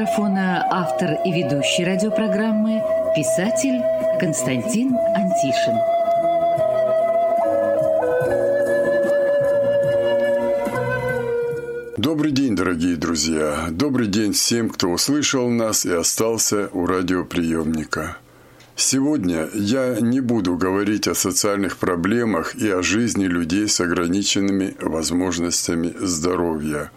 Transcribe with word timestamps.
микрофона 0.00 0.66
автор 0.70 1.18
и 1.26 1.30
ведущий 1.30 1.84
радиопрограммы 1.84 2.82
писатель 3.14 3.82
Константин 4.18 4.96
Антишин. 5.14 5.76
Добрый 11.98 12.32
день, 12.32 12.56
дорогие 12.56 12.96
друзья! 12.96 13.66
Добрый 13.70 14.06
день 14.06 14.32
всем, 14.32 14.70
кто 14.70 14.88
услышал 14.88 15.50
нас 15.50 15.84
и 15.84 15.92
остался 15.92 16.70
у 16.72 16.86
радиоприемника. 16.86 18.16
Сегодня 18.76 19.50
я 19.52 19.98
не 20.00 20.20
буду 20.20 20.56
говорить 20.56 21.08
о 21.08 21.14
социальных 21.14 21.76
проблемах 21.76 22.54
и 22.54 22.70
о 22.70 22.82
жизни 22.82 23.24
людей 23.24 23.68
с 23.68 23.78
ограниченными 23.82 24.76
возможностями 24.80 25.92
здоровья. 26.00 26.90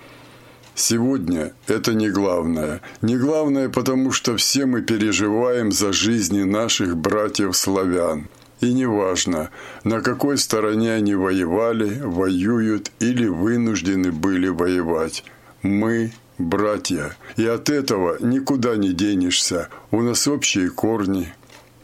Сегодня 0.75 1.53
это 1.67 1.93
не 1.93 2.09
главное. 2.09 2.81
Не 3.01 3.17
главное, 3.17 3.69
потому 3.69 4.11
что 4.11 4.35
все 4.37 4.65
мы 4.65 4.81
переживаем 4.81 5.71
за 5.71 5.93
жизни 5.93 6.43
наших 6.43 6.97
братьев-славян. 6.97 8.27
И 8.61 8.73
неважно, 8.73 9.49
на 9.83 10.01
какой 10.01 10.37
стороне 10.37 10.93
они 10.93 11.15
воевали, 11.15 11.99
воюют 12.01 12.91
или 12.99 13.27
вынуждены 13.27 14.11
были 14.11 14.47
воевать. 14.47 15.23
Мы– 15.61 16.11
братья. 16.37 17.15
И 17.35 17.45
от 17.45 17.69
этого 17.69 18.17
никуда 18.19 18.75
не 18.75 18.93
денешься. 18.93 19.69
У 19.91 20.01
нас 20.01 20.27
общие 20.27 20.69
корни, 20.69 21.33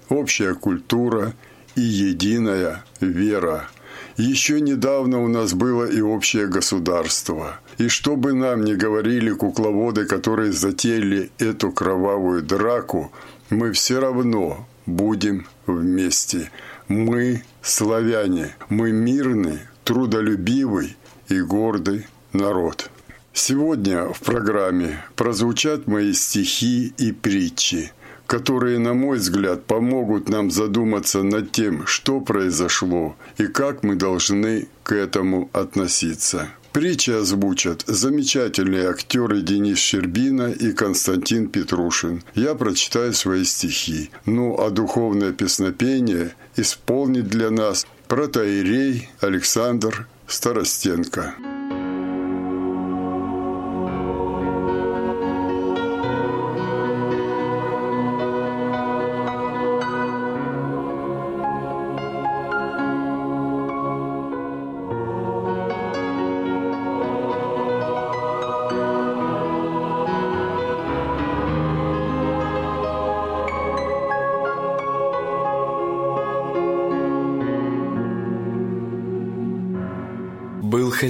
общая 0.09 0.53
культура 0.55 1.33
и 1.75 1.81
единая 1.81 2.83
вера. 2.99 3.69
Еще 4.17 4.59
недавно 4.59 5.23
у 5.23 5.27
нас 5.27 5.53
было 5.53 5.85
и 5.85 6.01
общее 6.01 6.47
государство. 6.47 7.59
И 7.79 7.87
что 7.87 8.17
бы 8.17 8.33
нам 8.33 8.65
ни 8.65 8.73
говорили 8.73 9.31
кукловоды, 9.31 10.05
которые 10.05 10.51
затеяли 10.51 11.31
эту 11.39 11.71
кровавую 11.71 12.43
драку, 12.43 13.09
мы 13.49 13.71
все 13.71 14.01
равно 14.01 14.67
будем 14.85 15.47
вместе. 15.65 16.51
Мы 16.89 17.43
славяне, 17.61 18.53
мы 18.67 18.91
мирный, 18.91 19.59
трудолюбивый 19.85 20.97
и 21.29 21.39
гордый 21.39 22.05
народ. 22.33 22.91
Сегодня 23.31 24.11
в 24.11 24.19
программе 24.19 25.01
прозвучат 25.15 25.87
мои 25.87 26.11
стихи 26.13 26.93
и 26.97 27.11
притчи– 27.13 27.91
которые, 28.29 28.77
на 28.77 28.93
мой 28.93 29.17
взгляд, 29.17 29.65
помогут 29.65 30.29
нам 30.29 30.51
задуматься 30.51 31.23
над 31.23 31.51
тем, 31.51 31.87
что 31.87 32.21
произошло 32.21 33.15
и 33.39 33.47
как 33.47 33.81
мы 33.81 33.95
должны 33.95 34.67
к 34.83 34.91
этому 34.91 35.49
относиться. 35.51 36.49
Притчи 36.71 37.11
озвучат 37.11 37.83
замечательные 37.87 38.89
актеры 38.89 39.41
Денис 39.41 39.79
Щербина 39.79 40.51
и 40.51 40.71
Константин 40.71 41.47
Петрушин. 41.47 42.23
Я 42.35 42.53
прочитаю 42.53 43.13
свои 43.13 43.43
стихи. 43.43 44.11
Ну, 44.25 44.55
а 44.59 44.69
духовное 44.69 45.33
песнопение 45.33 46.35
исполнит 46.55 47.27
для 47.27 47.49
нас 47.49 47.87
протоиерей 48.07 49.09
Александр 49.19 50.07
Старостенко. 50.27 51.35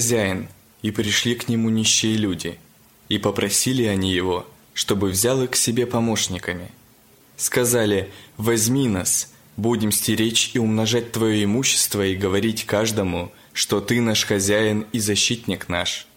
Хозяин, 0.09 0.47
и 0.81 0.89
пришли 0.91 1.35
к 1.35 1.49
нему 1.49 1.69
нищие 1.69 2.15
люди, 2.15 2.57
и 3.09 3.19
попросили 3.19 3.83
они 3.83 4.11
его, 4.11 4.47
чтобы 4.73 5.09
взял 5.09 5.43
их 5.43 5.51
к 5.51 5.55
себе 5.55 5.85
помощниками. 5.85 6.71
Сказали, 7.37 8.11
возьми 8.37 8.87
нас, 8.87 9.31
будем 9.55 9.91
стеречь 9.91 10.51
и 10.55 10.59
умножать 10.59 11.11
твое 11.11 11.43
имущество 11.43 12.03
и 12.05 12.15
говорить 12.15 12.65
каждому, 12.65 13.31
что 13.53 13.81
ты 13.81 14.01
наш 14.01 14.25
хозяин 14.25 14.87
и 14.93 14.99
защитник 14.99 15.69
наш. 15.69 16.07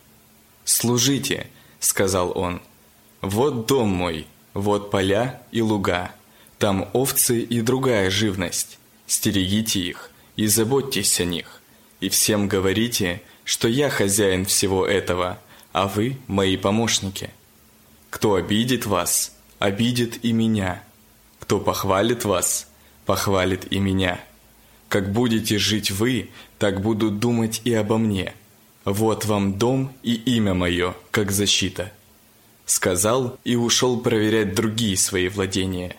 «Служите»,— 0.64 1.48
сказал 1.80 2.32
он,— 2.34 2.62
«вот 3.20 3.66
дом 3.66 3.88
мой, 3.88 4.26
вот 4.54 4.90
поля 4.90 5.42
и 5.50 5.60
луга, 5.60 6.12
там 6.58 6.88
овцы 6.94 7.40
и 7.40 7.60
другая 7.60 8.10
живность, 8.10 8.78
стерегите 9.06 9.80
их 9.80 10.10
и 10.36 10.46
заботьтесь 10.46 11.20
о 11.20 11.24
них, 11.24 11.60
и 12.00 12.08
всем 12.08 12.48
говорите, 12.48 13.20
что 13.44 13.68
я 13.68 13.90
хозяин 13.90 14.44
всего 14.44 14.86
этого, 14.86 15.38
а 15.72 15.88
вы 15.88 16.18
мои 16.26 16.56
помощники. 16.56 17.30
Кто 18.10 18.34
обидит 18.34 18.86
вас, 18.86 19.34
обидит 19.58 20.24
и 20.24 20.32
меня. 20.32 20.82
Кто 21.40 21.58
похвалит 21.58 22.24
вас, 22.24 22.68
похвалит 23.06 23.72
и 23.72 23.78
меня. 23.78 24.20
Как 24.88 25.12
будете 25.12 25.58
жить 25.58 25.90
вы, 25.90 26.30
так 26.58 26.82
будут 26.82 27.18
думать 27.18 27.62
и 27.64 27.72
обо 27.72 27.98
мне. 27.98 28.34
Вот 28.84 29.24
вам 29.24 29.58
дом 29.58 29.92
и 30.02 30.14
имя 30.14 30.54
мое, 30.54 30.94
как 31.10 31.30
защита. 31.30 31.92
Сказал 32.66 33.38
и 33.44 33.56
ушел 33.56 34.00
проверять 34.00 34.54
другие 34.54 34.96
свои 34.96 35.28
владения. 35.28 35.96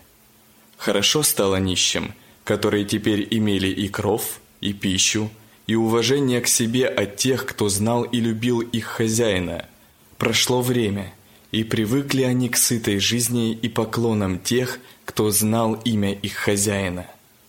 Хорошо 0.78 1.24
стало 1.24 1.58
нищим, 1.58 2.14
которые 2.44 2.86
теперь 2.86 3.28
имели 3.32 3.68
и 3.68 3.88
кров, 3.88 4.40
и 4.62 4.74
пищу, 4.74 5.30
и 5.68 5.76
уважение 5.76 6.42
к 6.42 6.48
себе 6.48 6.88
от 6.88 7.18
тех, 7.18 7.46
кто 7.46 7.70
знал 7.70 8.04
и 8.04 8.20
любил 8.20 8.62
их 8.62 8.86
хозяина. 8.86 9.66
Прошло 10.18 10.62
время, 10.62 11.14
и 11.52 11.64
привыкли 11.64 12.24
они 12.24 12.50
к 12.50 12.58
сытой 12.58 13.00
жизни 13.00 13.54
и 13.54 13.70
поклонам 13.70 14.40
тех, 14.40 14.80
кто 15.06 15.30
знал 15.32 15.74
имя 15.86 16.14
их 16.14 16.34
хозяина. 16.34 17.06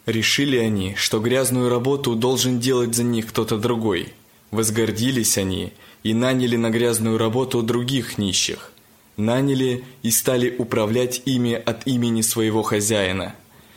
Решили 0.06 0.58
они, 0.58 0.94
что 0.96 1.18
грязную 1.18 1.70
работу 1.70 2.14
должен 2.14 2.60
делать 2.60 2.94
за 2.94 3.02
них 3.02 3.28
кто-то 3.28 3.58
другой. 3.58 4.12
Возгордились 4.50 5.38
они 5.38 5.72
и 6.02 6.12
наняли 6.12 6.56
на 6.56 6.70
грязную 6.70 7.16
работу 7.16 7.62
других 7.62 8.18
нищих. 8.18 8.72
Наняли 9.16 9.84
и 10.02 10.10
стали 10.10 10.54
управлять 10.58 11.22
ими 11.24 11.54
от 11.54 11.86
имени 11.86 12.20
своего 12.20 12.62
хозяина. 12.62 13.34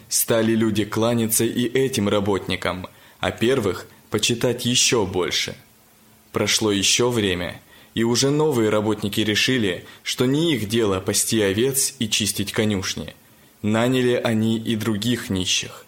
Стали 0.09 0.53
люди 0.53 0.83
кланяться 0.83 1.45
и 1.45 1.65
этим 1.65 2.09
работникам, 2.09 2.87
а 3.19 3.31
первых– 3.31 3.87
почитать 4.09 4.65
еще 4.65 5.05
больше. 5.05 5.55
Прошло 6.31 6.71
еще 6.71 7.09
время, 7.09 7.61
и 7.93 8.03
уже 8.03 8.29
новые 8.29 8.69
работники 8.69 9.21
решили, 9.21 9.85
что 10.03 10.25
не 10.25 10.53
их 10.53 10.67
дело 10.67 10.99
пасти 10.99 11.41
овец 11.41 11.95
и 11.99 12.09
чистить 12.09 12.51
конюшни. 12.51 13.15
Наняли 13.61 14.13
они 14.13 14.57
и 14.57 14.75
других 14.75 15.29
нищих. 15.29 15.85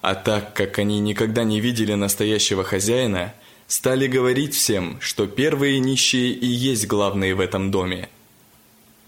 А 0.00 0.14
так 0.14 0.54
как 0.54 0.78
они 0.78 1.00
никогда 1.00 1.44
не 1.44 1.60
видели 1.60 1.94
настоящего 1.94 2.64
хозяина, 2.64 3.34
стали 3.68 4.06
говорить 4.06 4.54
всем, 4.54 4.98
что 5.00 5.26
первые 5.26 5.78
нищие 5.78 6.32
и 6.32 6.46
есть 6.46 6.86
главные 6.86 7.34
в 7.34 7.40
этом 7.40 7.70
доме. 7.70 8.08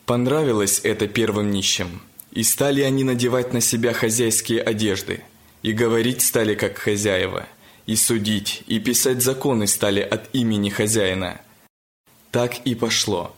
Понравилось 0.07 0.81
это 0.85 1.09
первым 1.09 1.51
нищим, 1.51 2.01
и 2.31 2.45
стали 2.45 2.81
они 2.83 3.03
надевать 3.03 3.53
на 3.53 3.61
себя 3.61 3.93
хозяйские 3.93 4.63
одежды, 4.63 5.21
и 5.63 5.73
говорить 5.73 6.23
стали 6.23 6.55
как 6.55 6.79
хозяева– 6.79 7.47
и 7.87 7.97
судить, 7.97 8.63
и 8.67 8.79
писать 8.79 9.23
законы 9.23 9.67
стали 9.67 10.01
от 10.01 10.35
имени 10.35 10.71
хозяина. 10.71 11.41
Так 12.31 12.59
и 12.67 12.75
пошло. 12.75 13.35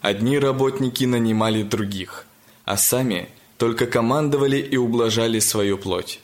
Одни 0.00 0.38
работники 0.38 1.04
нанимали 1.04 1.62
других, 1.62 2.26
а 2.64 2.76
сами 2.76 3.28
только 3.56 3.86
командовали 3.86 4.58
и 4.58 4.76
ублажали 4.76 5.40
свою 5.40 5.76
плоть. 5.76 6.20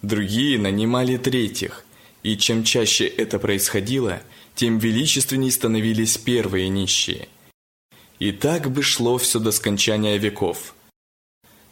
Другие 0.00 0.58
нанимали 0.58 1.18
третьих, 1.18 1.84
и 2.22 2.36
чем 2.36 2.64
чаще 2.64 3.06
это 3.06 3.38
происходило, 3.38 4.22
тем 4.54 4.78
величественней 4.78 5.50
становились 5.50 6.16
первые 6.16 6.68
нищие. 6.68 7.28
И 8.18 8.32
так 8.32 8.70
бы 8.70 8.82
шло 8.82 9.18
все 9.18 9.38
до 9.38 9.52
скончания 9.52 10.16
веков. 10.16 10.74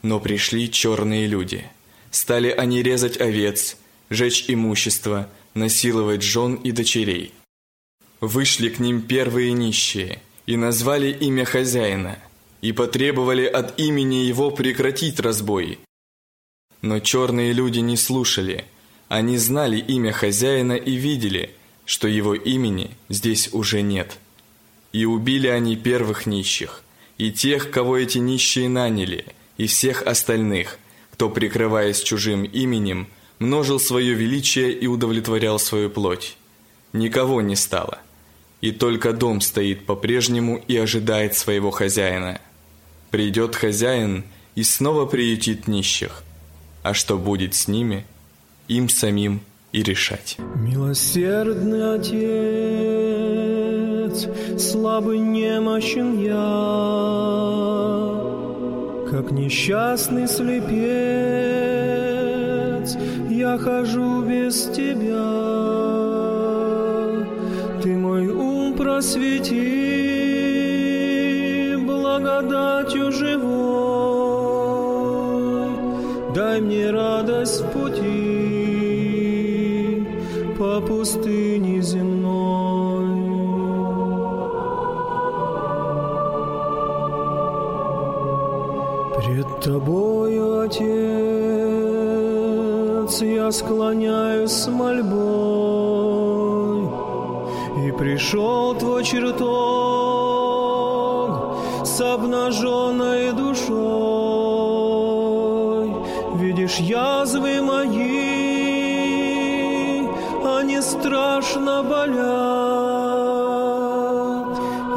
Но 0.02 0.20
пришли 0.20 0.70
черные 0.70 1.26
люди. 1.26 1.64
Стали 2.11 2.50
они 2.50 2.82
резать 2.82 3.20
овец, 3.20 3.76
жечь 4.14 4.44
имущество, 4.49 5.29
насиловать 5.55 6.23
жен 6.23 6.55
и 6.55 6.73
дочерей. 6.73 7.32
Вышли 8.20 8.69
к 8.69 8.79
ним 8.79 9.03
первые 9.03 9.53
нищие 9.53 10.23
и 10.47 10.56
назвали 10.56 11.11
имя 11.11 11.44
хозяина, 11.44 12.19
и 12.61 12.73
потребовали 12.73 13.44
от 13.44 13.79
имени 13.79 14.25
его 14.26 14.50
прекратить 14.50 15.20
разбой. 15.20 15.79
Но 16.81 17.00
черные 17.00 17.53
люди 17.53 17.81
не 17.81 17.97
слушали, 17.97 18.64
Они 19.09 19.37
знали 19.37 19.76
имя 19.76 20.11
хозяина 20.11 20.73
и 20.73 20.94
видели, 20.94 21.50
что 21.85 22.09
его 22.09 22.35
имени 22.35 22.93
здесь 23.11 23.50
уже 23.53 23.82
нет. 23.82 24.19
И 24.94 25.05
убили 25.05 25.49
они 25.49 25.76
первых 25.76 26.25
нищих, 26.25 26.82
и 27.19 27.31
тех, 27.31 27.70
кого 27.70 27.99
эти 27.99 28.17
нищие 28.17 28.70
наняли, 28.70 29.26
и 29.59 29.67
всех 29.67 30.03
остальных, 30.03 30.79
кто, 31.11 31.29
прикрываясь 31.29 32.03
чужим 32.03 32.44
именем, 32.44 33.06
множил 33.42 33.80
свое 33.80 34.14
величие 34.14 34.72
и 34.72 34.86
удовлетворял 34.86 35.58
свою 35.58 35.90
плоть. 35.90 36.36
Никого 36.92 37.40
не 37.42 37.56
стало, 37.56 37.98
и 38.60 38.70
только 38.70 39.12
дом 39.12 39.40
стоит 39.40 39.84
по-прежнему 39.84 40.62
и 40.68 40.76
ожидает 40.76 41.34
своего 41.34 41.70
хозяина. 41.70 42.40
Придет 43.10 43.56
хозяин 43.56 44.24
и 44.54 44.62
снова 44.62 45.06
приютит 45.06 45.66
нищих, 45.68 46.22
а 46.82 46.94
что 46.94 47.18
будет 47.18 47.54
с 47.54 47.66
ними, 47.68 48.06
им 48.68 48.88
самим 48.88 49.40
и 49.72 49.82
решать. 49.82 50.36
Милосердный 50.56 51.94
Отец, 51.96 52.18
слабый 54.58 55.18
немощен 55.18 56.22
я, 56.22 56.32
как 59.10 59.32
несчастный 59.32 60.28
слепец, 60.28 61.41
я 63.32 63.58
хожу 63.58 64.23
без 64.23 64.67
тебя. 64.67 65.31
Ты 67.82 67.96
мой 67.96 68.29
ум 68.29 68.75
просвети, 68.75 69.56
благодатью 71.87 73.11
живой, 73.11 73.62
дай 76.34 76.61
мне 76.61 76.90
радость 76.90 77.62
в 77.62 77.70
пути 77.73 78.12
по 80.58 80.81
пустыне 80.81 81.81
земной. 81.82 82.23
Пред 89.17 89.61
Тобою, 89.61 90.61
Отец, 90.61 91.12
я 93.20 93.50
склоняюсь 93.53 94.50
с 94.50 94.69
мольбой, 94.69 95.12
и 97.87 97.93
пришел 97.93 98.75
Твой 98.75 99.05
чертог 99.05 99.43
с 101.85 102.00
обнаженной 102.00 103.32
душой. 103.32 103.93
Видишь 106.37 106.79
язвы 106.79 107.61
мои, 107.61 107.88
они 110.59 110.81
страшно 110.81 111.82
болят, 111.82 112.19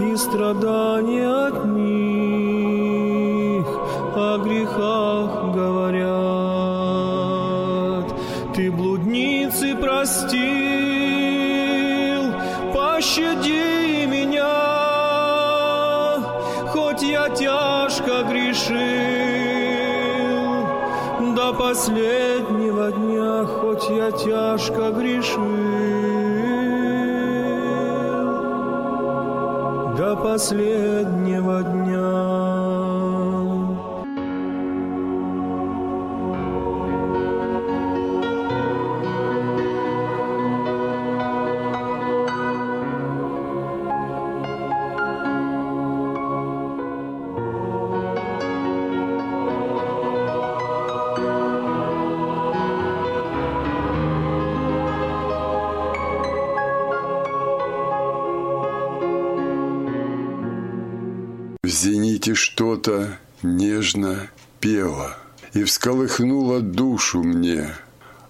и 0.01 0.15
страдания 0.15 1.44
грешил, 18.55 18.85
до 21.35 21.53
последнего 21.53 22.91
дня, 22.91 23.45
хоть 23.45 23.89
я 23.89 24.11
тяжко 24.11 24.91
грешил, 24.91 25.41
до 29.97 30.15
последнего 30.15 31.63
дня. 31.63 31.84
В 61.65 61.67
зените 61.67 62.35
что-то 62.35 63.17
нежно 63.41 64.29
пело 64.59 65.17
и 65.55 65.63
всколыхнуло 65.63 66.61
душу 66.61 67.23
мне. 67.23 67.71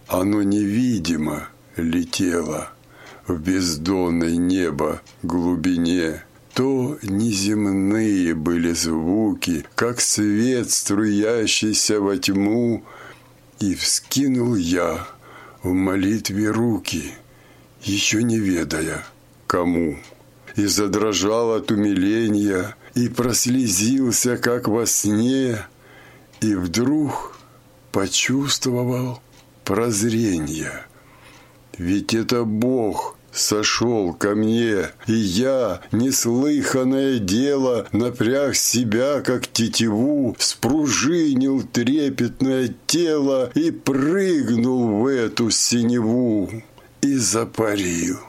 Оно 0.07 0.41
невидимо 0.41 1.49
летело 1.75 2.69
в 3.27 3.37
бездонной 3.41 4.37
небо 4.37 5.01
глубине. 5.21 6.23
То 6.53 6.97
неземные 7.03 8.33
были 8.35 8.71
звуки, 8.71 9.65
как 9.75 9.99
свет, 9.99 10.71
струящийся 10.71 11.99
во 11.99 12.15
тьму, 12.15 12.85
и 13.59 13.75
вскинул 13.75 14.55
я 14.55 15.05
в 15.61 15.73
молитве 15.73 16.51
руки, 16.51 17.11
еще 17.81 18.23
не 18.23 18.39
ведая, 18.39 19.03
кому 19.45 19.97
и 20.55 20.65
задрожал 20.67 21.53
от 21.53 21.71
умиления, 21.71 22.75
и 22.95 23.09
прослезился, 23.09 24.37
как 24.37 24.67
во 24.67 24.85
сне, 24.85 25.65
и 26.41 26.55
вдруг 26.55 27.37
почувствовал 27.91 29.21
прозрение. 29.63 30.85
Ведь 31.77 32.13
это 32.13 32.45
Бог 32.45 33.17
сошел 33.31 34.13
ко 34.13 34.33
мне, 34.33 34.91
и 35.07 35.13
я, 35.13 35.81
неслыханное 35.91 37.19
дело, 37.19 37.85
напряг 37.91 38.55
себя, 38.55 39.21
как 39.21 39.47
тетиву, 39.47 40.35
спружинил 40.39 41.63
трепетное 41.63 42.73
тело 42.87 43.51
и 43.55 43.71
прыгнул 43.71 45.01
в 45.01 45.07
эту 45.07 45.49
синеву 45.51 46.49
и 47.01 47.15
запарил 47.17 48.19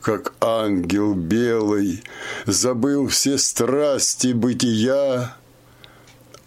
как 0.00 0.32
ангел 0.40 1.14
белый, 1.14 2.02
забыл 2.46 3.08
все 3.08 3.38
страсти 3.38 4.32
бытия, 4.32 5.36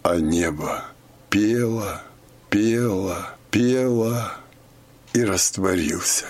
а 0.02 0.16
небо 0.18 0.86
пело, 1.30 2.02
пело, 2.50 3.30
пело 3.52 4.34
и 5.14 5.24
растворился 5.24 6.26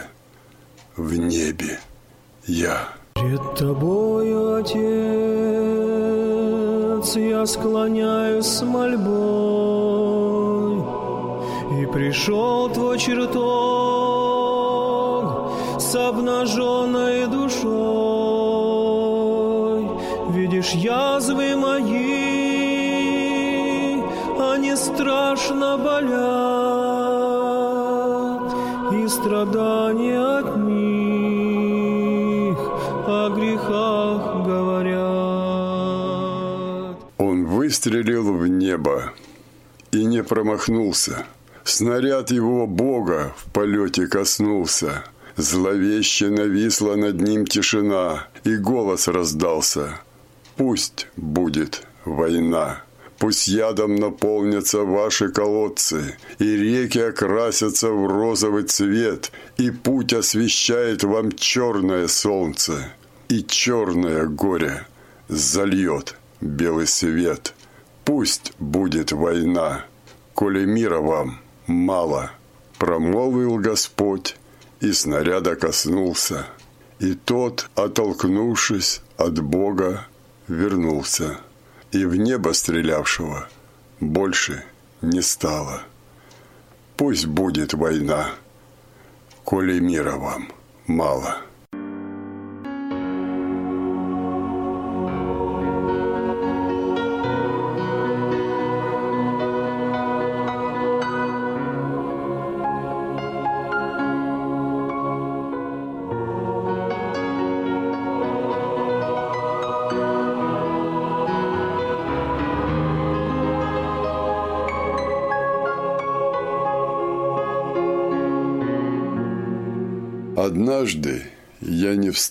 в 0.96 1.16
небе 1.16 1.80
я. 2.46 2.90
Пред 3.14 3.56
тобою, 3.56 4.56
Отец, 4.56 4.76
я 7.16 7.46
склоняюсь 7.46 8.46
с 8.46 8.62
мольбой, 8.64 9.14
и 11.82 11.86
пришел 11.86 12.70
Твой 12.70 13.00
чертог 13.00 13.93
с 15.84 15.96
обнаженной 15.96 17.28
душой. 17.28 17.64
Видишь 20.32 20.72
язвы 20.72 21.56
мои, 21.56 21.94
они 24.40 24.76
страшно 24.76 25.78
болят, 25.78 26.04
и 28.94 29.08
страдания 29.08 30.40
от 30.40 30.58
них 30.58 32.58
о 33.08 33.30
грехах 33.36 34.46
говорят. 34.46 35.04
Он 37.18 37.46
выстрелил 37.46 38.34
в 38.34 38.48
небо 38.48 39.12
и 39.92 40.06
не 40.06 40.24
промахнулся. 40.24 41.26
Снаряд 41.66 42.32
его 42.32 42.68
Бога 42.68 43.34
в 43.38 43.46
полете 43.52 44.08
коснулся. 44.08 45.04
Зловеще 45.38 46.30
нависла 46.30 46.96
над 46.96 47.22
ним 47.22 47.46
тишина, 47.46 48.28
и 48.46 48.58
голос 48.58 49.08
раздался. 49.08 50.00
«Пусть 50.56 51.08
будет 51.18 51.88
война». 52.06 52.84
Пусть 53.24 53.48
ядом 53.48 53.96
наполнятся 53.96 54.80
ваши 54.80 55.30
колодцы, 55.30 56.18
и 56.40 56.58
реки 56.58 57.00
окрасятся 57.00 57.90
в 57.90 58.06
розовый 58.06 58.64
цвет, 58.64 59.32
и 59.56 59.72
путь 59.72 60.12
освещает 60.12 61.04
вам 61.04 61.32
черное 61.32 62.10
солнце, 62.10 62.92
и 63.30 63.42
черное 63.46 64.26
горе 64.26 64.86
зальет 65.30 66.18
белый 66.42 66.86
свет. 66.86 67.54
Пусть 68.04 68.52
будет 68.60 69.14
война, 69.14 69.86
коли 70.34 70.66
мира 70.66 71.00
вам 71.00 71.40
мало, 71.66 72.32
Промолвил 72.78 73.58
Господь, 73.60 74.36
и 74.84 74.92
снаряда 74.92 75.56
коснулся. 75.56 76.46
И 77.00 77.14
тот, 77.14 77.70
оттолкнувшись 77.76 79.02
от 79.18 79.40
Бога, 79.40 80.08
вернулся. 80.48 81.38
И 81.92 82.06
в 82.06 82.16
небо 82.16 82.54
стрелявшего 82.54 83.48
больше 84.00 84.64
не 85.02 85.22
стало. 85.22 85.84
Пусть 86.98 87.26
будет 87.26 87.74
война, 87.74 88.32
коли 89.46 89.80
мира 89.80 90.18
вам 90.18 90.52
мало. 90.88 91.38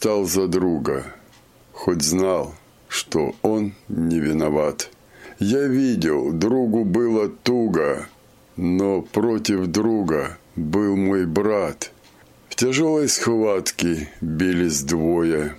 Встал 0.02 0.24
за 0.24 0.48
друга, 0.48 1.04
хоть 1.72 2.02
знал, 2.02 2.54
что 2.88 3.36
он 3.40 3.72
не 3.88 4.18
виноват. 4.18 4.90
Я 5.38 5.68
видел, 5.68 6.32
другу 6.32 6.84
было 6.84 7.28
туго, 7.28 8.08
но 8.56 9.02
против 9.02 9.68
друга 9.68 10.38
был 10.56 10.96
мой 10.96 11.24
брат. 11.24 11.92
В 12.48 12.56
тяжелой 12.56 13.08
схватке 13.08 14.10
бились 14.20 14.82
двое. 14.82 15.54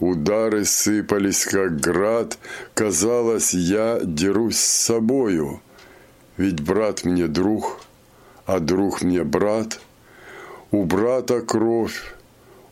Удары 0.00 0.64
сыпались, 0.64 1.44
как 1.44 1.78
град. 1.78 2.38
Казалось, 2.72 3.52
я 3.52 4.00
дерусь 4.02 4.60
с 4.60 4.84
собою. 4.86 5.60
Ведь 6.38 6.62
брат 6.62 7.04
мне 7.04 7.26
друг, 7.26 7.82
а 8.46 8.60
друг 8.60 9.02
мне 9.02 9.24
брат– 9.24 9.78
у 10.74 10.84
брата 10.84 11.40
кровь, 11.40 12.14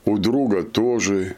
у 0.05 0.19
друга 0.19 0.63
тоже. 0.63 1.37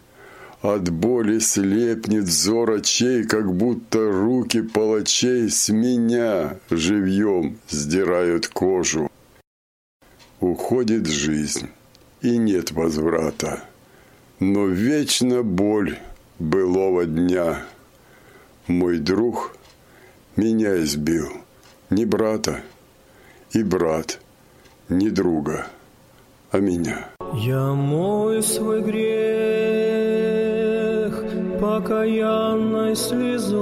От 0.62 0.88
боли 0.90 1.40
слепнет 1.40 2.24
взор 2.24 2.70
очей, 2.70 3.24
как 3.24 3.54
будто 3.54 4.10
руки 4.10 4.62
палачей 4.62 5.50
с 5.50 5.68
меня 5.68 6.56
живьем 6.70 7.58
сдирают 7.68 8.48
кожу. 8.48 9.10
Уходит 10.40 11.06
жизнь, 11.06 11.68
и 12.22 12.38
нет 12.38 12.72
возврата. 12.72 13.62
Но 14.40 14.66
вечно 14.66 15.42
боль 15.42 15.98
былого 16.38 17.04
дня. 17.04 17.66
Мой 18.66 18.98
друг 18.98 19.58
меня 20.36 20.82
избил, 20.82 21.28
не 21.90 22.06
брата, 22.06 22.62
и 23.52 23.62
брат, 23.62 24.18
не 24.88 25.10
друга 25.10 25.66
а 26.54 26.60
меня. 26.60 27.10
Я 27.34 27.72
мой 27.72 28.40
свой 28.40 28.80
грех 28.80 29.04
покаянной 31.60 32.94
слезой 32.94 33.54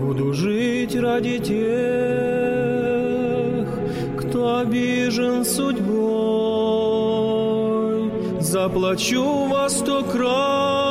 Буду 0.00 0.32
жить 0.32 0.96
ради 0.96 1.38
тех, 1.38 1.58
кто 4.20 4.58
обижен 4.58 5.44
судьбой 5.44 6.00
Заплачу 8.40 9.46
во 9.46 9.68
сто 9.68 10.02
крат, 10.02 10.87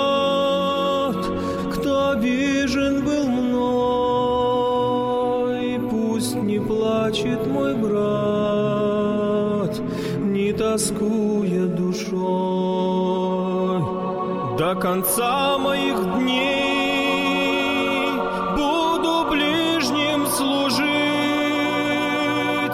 До 14.68 14.76
конца 14.76 15.58
моих 15.58 15.96
дней 16.18 18.12
буду 18.54 19.30
ближним 19.30 20.28
служить, 20.28 20.88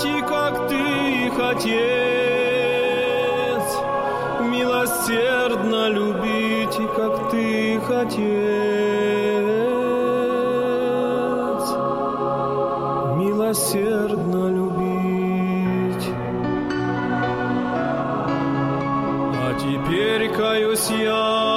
и 0.04 0.22
как 0.28 0.68
ты, 0.70 1.28
их 1.28 1.38
отец, 1.38 1.78
милосердно 4.42 5.90
любить, 5.90 6.80
и 6.80 6.88
как 6.98 7.30
ты, 7.30 7.76
их 7.76 7.88
отец, 7.92 8.24
милосердно 13.20 14.50
любить. 14.50 14.74
Теперь 19.60 20.24
каюсь 20.36 20.90
я 20.90 21.53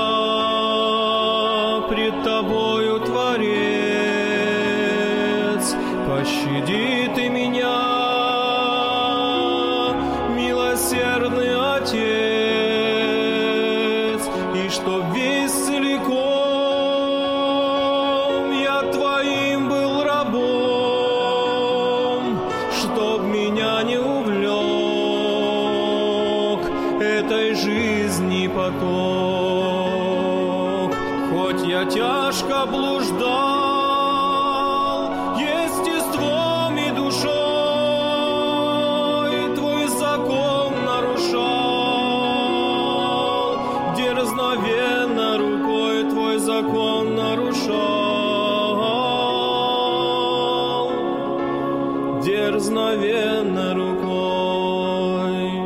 дерзновенно 52.25 53.75
рукой. 53.75 55.66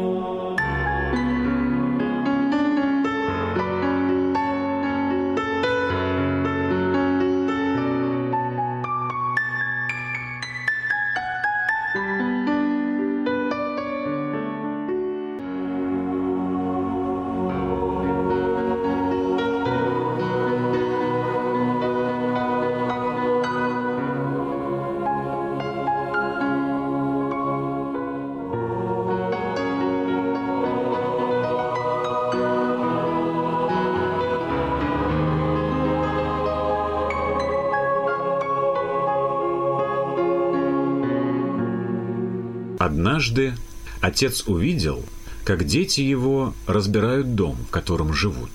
Однажды 43.20 43.52
отец 44.00 44.44
увидел, 44.46 45.04
как 45.44 45.66
дети 45.66 46.00
его 46.00 46.54
разбирают 46.66 47.34
дом, 47.34 47.54
в 47.68 47.70
котором 47.70 48.14
живут. 48.14 48.48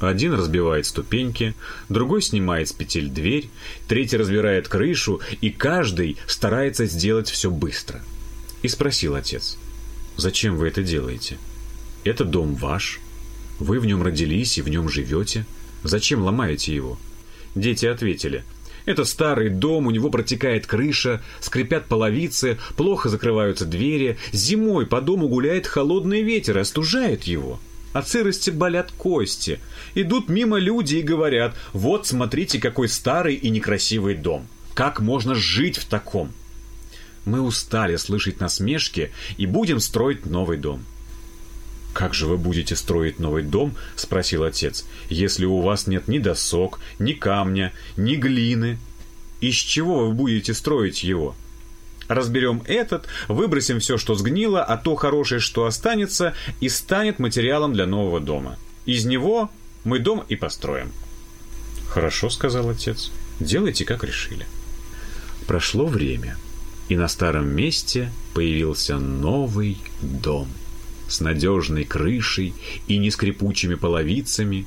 Один 0.00 0.34
разбивает 0.34 0.86
ступеньки, 0.86 1.54
другой 1.88 2.20
снимает 2.20 2.66
с 2.66 2.72
петель 2.72 3.08
дверь, 3.08 3.48
третий 3.86 4.16
разбирает 4.16 4.66
крышу, 4.66 5.20
и 5.40 5.50
каждый 5.50 6.16
старается 6.26 6.86
сделать 6.86 7.30
все 7.30 7.52
быстро. 7.52 8.02
И 8.62 8.68
спросил 8.68 9.14
отец, 9.14 9.56
«Зачем 10.16 10.56
вы 10.56 10.66
это 10.66 10.82
делаете? 10.82 11.38
Это 12.02 12.24
дом 12.24 12.56
ваш, 12.56 12.98
вы 13.60 13.78
в 13.78 13.86
нем 13.86 14.02
родились 14.02 14.58
и 14.58 14.62
в 14.62 14.68
нем 14.68 14.88
живете. 14.88 15.46
Зачем 15.84 16.22
ломаете 16.22 16.74
его?» 16.74 16.98
Дети 17.54 17.86
ответили, 17.86 18.42
Это 18.86 19.04
старый 19.04 19.48
дом, 19.50 19.86
у 19.86 19.90
него 19.90 20.10
протекает 20.10 20.66
крыша, 20.66 21.22
скрипят 21.40 21.86
половицы, 21.86 22.58
плохо 22.76 23.08
закрываются 23.08 23.66
двери. 23.66 24.18
Зимой 24.32 24.86
по 24.86 25.00
дому 25.00 25.28
гуляет 25.28 25.66
холодный 25.66 26.22
ветер, 26.22 26.58
остужает 26.58 27.24
его. 27.24 27.60
От 27.92 28.08
сырости 28.08 28.50
болят 28.50 28.92
кости. 28.92 29.58
Идут 29.94 30.28
мимо 30.28 30.58
люди 30.58 30.96
и 30.96 31.02
говорят, 31.02 31.54
вот 31.72 32.06
смотрите, 32.06 32.60
какой 32.60 32.88
старый 32.88 33.34
и 33.34 33.50
некрасивый 33.50 34.14
дом. 34.14 34.46
Как 34.74 35.00
можно 35.00 35.34
жить 35.34 35.76
в 35.76 35.86
таком? 35.86 36.32
Мы 37.24 37.40
устали 37.40 37.96
слышать 37.96 38.40
насмешки 38.40 39.10
и 39.36 39.46
будем 39.46 39.80
строить 39.80 40.24
новый 40.24 40.56
дом. 40.56 40.84
«Как 42.00 42.14
же 42.14 42.26
вы 42.26 42.38
будете 42.38 42.76
строить 42.76 43.18
новый 43.18 43.42
дом?»– 43.42 43.76
спросил 43.94 44.44
отец. 44.44 44.86
«Если 45.10 45.44
у 45.44 45.60
вас 45.60 45.86
нет 45.86 46.08
ни 46.08 46.18
досок, 46.18 46.80
ни 46.98 47.12
камня, 47.12 47.74
ни 47.98 48.14
глины, 48.14 48.78
из 49.42 49.56
чего 49.56 50.06
вы 50.06 50.14
будете 50.14 50.54
строить 50.54 51.04
его?» 51.04 51.34
Разберем 52.08 52.62
этот, 52.64 53.06
выбросим 53.28 53.80
все, 53.80 53.98
что 53.98 54.14
сгнило, 54.14 54.64
а 54.64 54.78
то 54.78 54.94
хорошее, 54.94 55.42
что 55.42 55.66
останется, 55.66 56.32
и 56.62 56.70
станет 56.70 57.18
материалом 57.18 57.74
для 57.74 57.84
нового 57.84 58.18
дома. 58.18 58.58
Из 58.86 59.04
него 59.04 59.50
мы 59.84 59.98
дом 59.98 60.24
и 60.26 60.36
построим. 60.36 60.92
«Хорошо»,— 61.90 62.30
сказал 62.30 62.70
отец. 62.70 63.12
«Делайте, 63.40 63.84
как 63.84 64.04
решили». 64.04 64.46
Прошло 65.46 65.84
время, 65.84 66.38
и 66.88 66.96
на 66.96 67.08
старом 67.08 67.48
месте 67.48 68.10
появился 68.32 68.96
новый 68.96 69.76
дом 70.00 70.48
с 71.10 71.20
надежной 71.20 71.84
крышей 71.84 72.54
и 72.86 72.96
нескрипучими 72.96 73.74
половицами. 73.74 74.66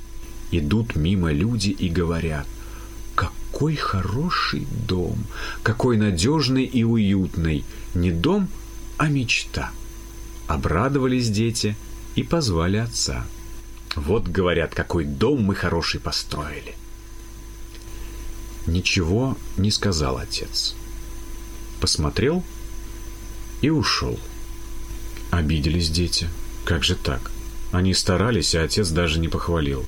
Идут 0.52 0.96
мимо 0.96 1.32
люди 1.32 1.70
и 1.70 1.90
говорят, 1.90 2.46
какой 3.16 3.76
хороший 3.76 4.68
дом, 4.88 5.18
какой 5.64 5.98
надежный 5.98 6.66
и 6.66 6.84
уютный. 6.84 7.64
Не 7.96 8.12
дом, 8.12 8.50
а 8.98 9.08
мечта. 9.08 9.72
Обрадовались 10.48 11.30
дети 11.30 11.76
и 12.16 12.24
позвали 12.24 12.78
отца. 12.78 13.26
Вот, 13.96 14.28
говорят, 14.28 14.76
какой 14.76 15.06
дом 15.06 15.44
мы 15.44 15.56
хороший 15.56 16.00
построили. 16.00 16.76
Ничего 18.68 19.38
не 19.58 19.72
сказал 19.72 20.18
отец. 20.18 20.76
Посмотрел 21.80 22.44
и 23.62 23.70
ушел. 23.70 24.20
Обиделись 25.34 25.90
дети. 25.90 26.30
Как 26.64 26.84
же 26.84 26.94
так? 26.96 27.32
Они 27.72 27.96
старались, 27.96 28.54
а 28.54 28.62
отец 28.62 28.90
даже 28.90 29.20
не 29.20 29.30
похвалил. 29.30 29.84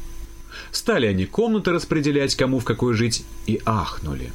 Стали 0.72 1.06
они 1.06 1.28
комнаты 1.28 1.72
распределять, 1.72 2.34
кому 2.34 2.58
в 2.58 2.64
какой 2.64 2.96
жить, 2.96 3.24
и 3.46 3.62
ахнули. 3.64 4.34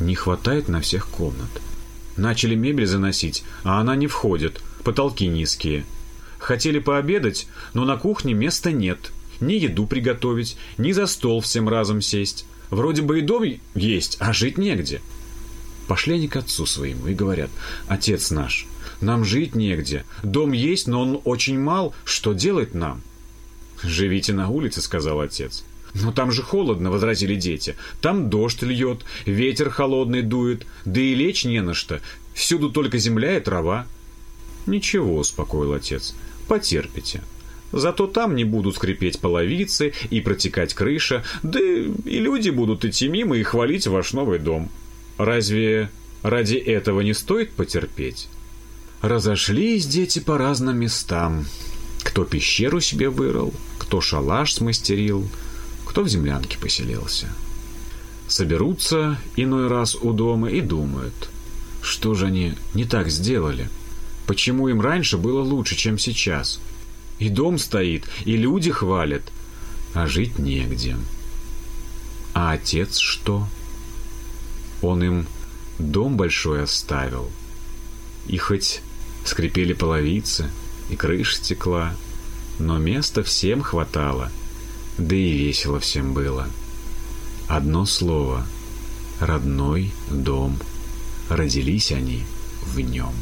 Не 0.00 0.16
хватает 0.16 0.68
на 0.68 0.80
всех 0.80 1.06
комнат. 1.06 1.48
Начали 2.16 2.56
мебель 2.56 2.88
заносить, 2.88 3.44
а 3.62 3.80
она 3.80 3.94
не 3.94 4.08
входит, 4.08 4.60
потолки 4.82 5.28
низкие. 5.28 5.84
Хотели 6.38 6.80
пообедать, 6.80 7.46
но 7.72 7.84
на 7.84 7.96
кухне 7.96 8.34
места 8.34 8.72
нет. 8.72 9.12
Ни 9.38 9.52
еду 9.52 9.86
приготовить, 9.86 10.56
ни 10.76 10.90
за 10.90 11.06
стол 11.06 11.40
всем 11.40 11.68
разом 11.68 12.00
сесть. 12.02 12.46
Вроде 12.68 13.02
бы 13.02 13.20
и 13.20 13.22
дом 13.22 13.44
есть, 13.76 14.16
а 14.18 14.32
жить 14.32 14.58
негде. 14.58 15.02
Пошли 15.86 16.14
они 16.14 16.26
к 16.26 16.34
отцу 16.34 16.66
своему 16.66 17.06
и 17.06 17.14
говорят, 17.14 17.50
«Отец 17.86 18.32
наш, 18.32 18.66
нам 19.02 19.24
жить 19.24 19.54
негде. 19.54 20.04
Дом 20.22 20.52
есть, 20.52 20.86
но 20.86 21.02
он 21.02 21.20
очень 21.24 21.58
мал. 21.58 21.94
Что 22.04 22.32
делать 22.32 22.74
нам?» 22.74 23.02
«Живите 23.82 24.32
на 24.32 24.48
улице»,— 24.48 24.80
сказал 24.82 25.20
отец. 25.20 25.64
«Но 25.94 26.12
там 26.12 26.32
же 26.32 26.42
холодно»,— 26.42 26.90
возразили 26.92 27.34
дети. 27.34 27.76
«Там 28.00 28.30
дождь 28.30 28.62
льет, 28.62 29.04
ветер 29.26 29.70
холодный 29.70 30.22
дует, 30.22 30.66
да 30.84 31.00
и 31.00 31.14
лечь 31.14 31.44
не 31.44 31.60
на 31.60 31.74
что. 31.74 32.00
Всюду 32.34 32.70
только 32.70 32.98
земля 32.98 33.36
и 33.36 33.40
трава». 33.40 33.86
«Ничего»,— 34.66 35.16
успокоил 35.18 35.74
отец,— 35.74 36.14
«потерпите. 36.48 37.22
Зато 37.72 38.06
там 38.06 38.36
не 38.36 38.44
будут 38.44 38.76
скрипеть 38.76 39.18
половицы 39.18 39.92
и 40.10 40.20
протекать 40.20 40.74
крыша, 40.74 41.24
да 41.42 41.58
и 41.58 42.18
люди 42.18 42.50
будут 42.50 42.84
идти 42.84 43.08
мимо 43.08 43.36
и 43.36 43.42
хвалить 43.42 43.86
ваш 43.86 44.12
новый 44.12 44.38
дом. 44.38 44.70
Разве 45.18 45.90
ради 46.22 46.56
этого 46.56 47.00
не 47.00 47.14
стоит 47.14 47.52
потерпеть?» 47.52 48.28
Разошлись 49.02 49.84
дети 49.86 50.20
по 50.20 50.38
разным 50.38 50.78
местам. 50.78 51.46
Кто 52.04 52.24
пещеру 52.24 52.80
себе 52.80 53.10
вырыл, 53.10 53.52
кто 53.78 54.00
шалаш 54.00 54.54
смастерил, 54.54 55.28
кто 55.84 56.04
в 56.04 56.08
землянке 56.08 56.56
поселился. 56.56 57.26
Соберутся 58.28 59.18
иной 59.34 59.66
раз 59.66 59.96
у 59.96 60.12
дома 60.12 60.50
и 60.50 60.60
думают, 60.60 61.30
что 61.82 62.14
же 62.14 62.26
они 62.26 62.54
не 62.74 62.84
так 62.84 63.10
сделали, 63.10 63.68
почему 64.28 64.68
им 64.68 64.80
раньше 64.80 65.18
было 65.18 65.42
лучше, 65.42 65.74
чем 65.74 65.98
сейчас. 65.98 66.60
И 67.18 67.28
дом 67.28 67.58
стоит, 67.58 68.04
и 68.24 68.36
люди 68.36 68.70
хвалят, 68.70 69.24
а 69.94 70.06
жить 70.06 70.38
негде. 70.38 70.96
А 72.34 72.52
отец 72.52 72.98
что? 72.98 73.48
Он 74.80 75.02
им 75.02 75.26
дом 75.80 76.16
большой 76.16 76.62
оставил. 76.62 77.28
И 78.28 78.38
хоть 78.38 78.80
скрипели 79.24 79.72
половицы, 79.72 80.50
и 80.90 80.96
крыша 80.96 81.36
стекла, 81.36 81.94
но 82.58 82.78
места 82.78 83.22
всем 83.22 83.62
хватало, 83.62 84.30
да 84.98 85.16
и 85.16 85.32
весело 85.32 85.80
всем 85.80 86.12
было. 86.12 86.46
Одно 87.48 87.86
слово— 87.86 88.46
родной 89.20 89.92
дом. 90.10 90.58
Родились 91.28 91.92
они 91.92 92.24
в 92.66 92.80
нем. 92.80 93.14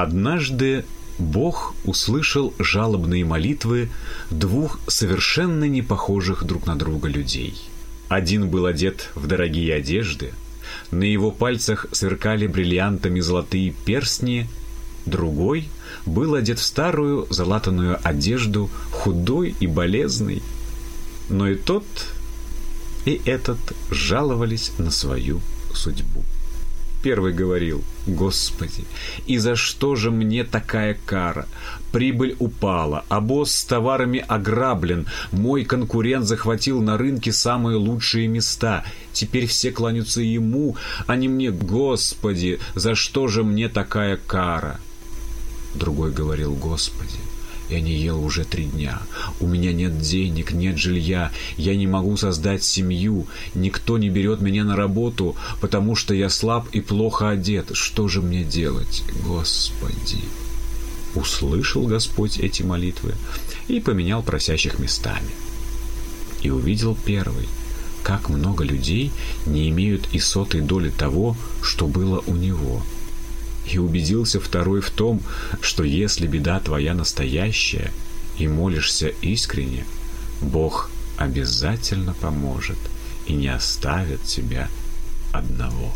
Однажды 0.00 0.86
Бог 1.18 1.74
услышал 1.84 2.54
жалобные 2.58 3.22
молитвы 3.26 3.90
двух 4.30 4.80
совершенно 4.86 5.64
не 5.64 5.82
похожих 5.82 6.44
друг 6.44 6.66
на 6.66 6.74
друга 6.74 7.06
людей. 7.06 7.60
Один 8.08 8.48
был 8.48 8.64
одет 8.64 9.10
в 9.14 9.26
дорогие 9.26 9.74
одежды, 9.74 10.32
на 10.90 11.02
его 11.02 11.30
пальцах 11.30 11.84
сверкали 11.92 12.46
бриллиантами 12.46 13.20
золотые 13.20 13.72
перстни, 13.72 14.48
другой 15.04 15.68
был 16.06 16.34
одет 16.34 16.60
в 16.60 16.64
старую 16.64 17.26
залатанную 17.28 17.98
одежду, 18.02 18.70
худой 18.90 19.54
и 19.60 19.66
болезный. 19.66 20.42
Но 21.28 21.46
и 21.46 21.56
тот, 21.56 21.84
и 23.04 23.20
этот 23.26 23.58
жаловались 23.90 24.72
на 24.78 24.90
свою 24.90 25.42
судьбу. 25.74 26.24
Первый 27.02 27.32
говорил, 27.32 27.82
«Господи, 28.06 28.84
и 29.26 29.38
за 29.38 29.56
что 29.56 29.96
же 29.96 30.10
мне 30.10 30.44
такая 30.44 30.98
кара? 31.06 31.46
Прибыль 31.92 32.36
упала, 32.38 33.04
а 33.08 33.20
босс 33.20 33.54
с 33.54 33.64
товарами 33.64 34.22
ограблен, 34.28 35.06
мой 35.32 35.64
конкурент 35.64 36.26
захватил 36.26 36.82
на 36.82 36.98
рынке 36.98 37.32
самые 37.32 37.78
лучшие 37.78 38.28
места, 38.28 38.84
теперь 39.14 39.46
все 39.46 39.72
кланяются 39.72 40.20
ему, 40.20 40.76
а 41.06 41.16
не 41.16 41.28
мне, 41.28 41.50
Господи, 41.50 42.60
за 42.74 42.94
что 42.94 43.28
же 43.28 43.44
мне 43.44 43.70
такая 43.70 44.18
кара?» 44.18 44.78
Другой 45.74 46.12
говорил, 46.12 46.54
«Господи, 46.54 47.18
я 47.70 47.80
не 47.80 47.92
ел 47.92 48.22
уже 48.24 48.44
три 48.44 48.64
дня. 48.64 49.00
У 49.38 49.46
меня 49.46 49.72
нет 49.72 50.00
денег, 50.00 50.52
нет 50.52 50.76
жилья. 50.76 51.30
Я 51.56 51.76
не 51.76 51.86
могу 51.86 52.16
создать 52.16 52.64
семью. 52.64 53.26
Никто 53.54 53.96
не 53.96 54.10
берет 54.10 54.40
меня 54.40 54.64
на 54.64 54.74
работу, 54.74 55.36
потому 55.60 55.94
что 55.94 56.12
я 56.12 56.28
слаб 56.28 56.68
и 56.72 56.80
плохо 56.80 57.30
одет. 57.30 57.70
Что 57.72 58.08
же 58.08 58.22
мне 58.22 58.42
делать, 58.42 59.04
Господи? 59.24 60.24
Услышал 61.14 61.86
Господь 61.86 62.38
эти 62.38 62.62
молитвы 62.62 63.14
и 63.68 63.78
поменял 63.78 64.22
просящих 64.22 64.80
местами. 64.80 65.30
И 66.42 66.50
увидел 66.50 66.96
первый, 67.04 67.48
как 68.02 68.28
много 68.28 68.64
людей 68.64 69.12
не 69.46 69.68
имеют 69.70 70.08
и 70.12 70.18
сотой 70.18 70.60
доли 70.60 70.90
того, 70.90 71.36
что 71.62 71.86
было 71.86 72.22
у 72.26 72.34
него– 72.34 72.82
и 73.72 73.78
убедился 73.78 74.40
второй 74.40 74.80
в 74.80 74.90
том, 74.90 75.22
что 75.60 75.84
если 75.84 76.26
беда 76.26 76.60
твоя 76.60 76.94
настоящая 76.94 77.92
и 78.38 78.48
молишься 78.48 79.08
искренне, 79.22 79.84
Бог 80.40 80.90
обязательно 81.16 82.14
поможет 82.14 82.78
и 83.26 83.34
не 83.34 83.48
оставит 83.48 84.22
тебя 84.22 84.68
одного. 85.32 85.92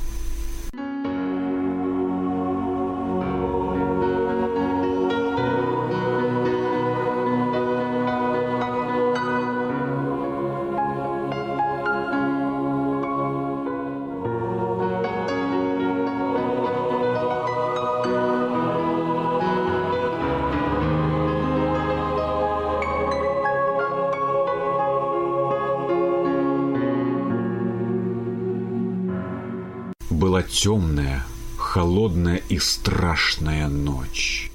Была 30.24 30.42
темная, 30.42 31.22
холодная 31.58 32.40
и 32.48 32.58
страшная 32.58 33.68
ночь. 33.68 34.50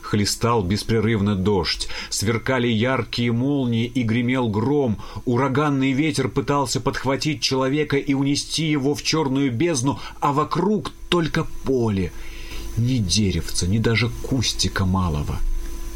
Хлестал 0.00 0.62
беспрерывно 0.62 1.34
дождь, 1.34 1.88
сверкали 2.08 2.68
яркие 2.68 3.32
молнии 3.32 3.86
и 3.86 4.04
гремел 4.04 4.48
гром. 4.48 4.96
Ураганный 5.24 5.90
ветер 5.90 6.28
пытался 6.28 6.80
подхватить 6.80 7.42
человека 7.42 7.96
и 7.96 8.14
унести 8.14 8.70
его 8.70 8.94
в 8.94 9.02
черную 9.02 9.50
бездну, 9.50 9.98
а 10.20 10.32
вокруг 10.32 10.92
только 11.08 11.48
поле. 11.64 12.12
Ни 12.76 12.98
деревца, 12.98 13.66
ни 13.66 13.78
даже 13.78 14.10
кустика 14.22 14.84
малого. 14.84 15.40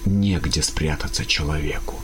Негде 0.05 0.63
спрятаться 0.63 1.25
человеку. 1.25 1.95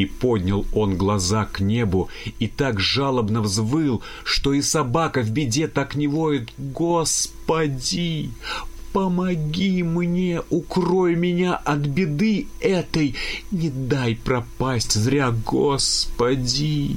И 0.00 0.06
поднял 0.06 0.64
он 0.72 0.96
глаза 0.96 1.44
к 1.44 1.60
небу 1.60 2.08
и 2.38 2.48
так 2.48 2.80
жалобно 2.80 3.42
взвыл, 3.42 4.00
что 4.24 4.54
и 4.54 4.62
собака 4.62 5.20
в 5.20 5.28
беде 5.28 5.68
так 5.68 5.94
не 5.94 6.08
воет 6.08 6.48
«Господи, 6.56 8.30
Помоги 8.94 9.82
мне, 9.82 10.40
укрой 10.48 11.16
меня 11.16 11.54
от 11.54 11.80
беды 11.80 12.46
этой, 12.60 13.14
не 13.50 13.68
дай 13.68 14.16
пропасть 14.16 14.94
зря, 14.94 15.32
Господи!» 15.32 16.96